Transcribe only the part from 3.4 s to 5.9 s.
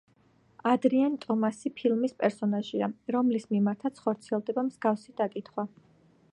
მიმართაც ხორციელდება მსგავსი დაკითხვა.